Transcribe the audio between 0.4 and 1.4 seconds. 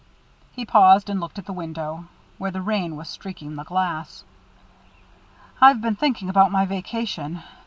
He paused and looked